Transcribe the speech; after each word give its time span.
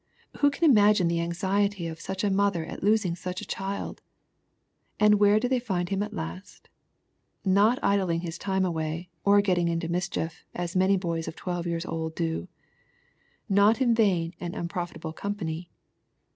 Who 0.37 0.49
can 0.49 0.67
imagine 0.67 1.07
the 1.09 1.19
anxiety 1.21 1.85
of 1.85 1.99
such 2.01 2.23
a 2.23 2.31
mother 2.31 2.65
at 2.65 2.81
losing 2.81 3.15
such 3.15 3.39
a 3.39 3.45
child?— 3.45 4.01
^And 4.99 5.19
where 5.19 5.39
did 5.39 5.51
thegr 5.51 5.63
^d 5.83 5.89
Him 5.89 6.01
at 6.01 6.11
last? 6.15 6.69
Not 7.45 7.77
idling 7.83 8.21
His 8.21 8.39
time 8.39 8.65
away, 8.65 9.09
or 9.23 9.41
getting 9.43 9.67
into 9.67 9.89
mischief, 9.89 10.43
as 10.55 10.75
many 10.75 10.97
boys 10.97 11.27
of 11.27 11.35
twelve 11.35 11.67
years 11.67 11.85
old 11.85 12.15
do. 12.15 12.47
Hot 13.55 13.79
in 13.79 13.93
vain 13.93 14.33
and 14.39 14.55
unprofitable 14.55 15.13
company. 15.13 15.69